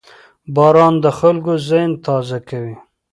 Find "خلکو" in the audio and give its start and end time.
1.19-1.53